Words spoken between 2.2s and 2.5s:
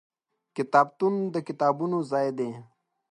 دی.